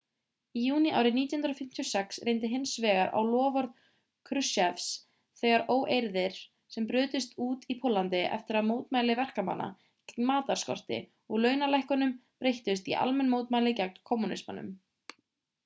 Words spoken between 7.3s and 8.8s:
út í póllandi eftir að